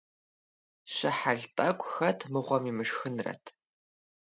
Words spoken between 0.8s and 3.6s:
Щыхьэл тӀэкӀу хэт мыгъуэм имышхынрэт!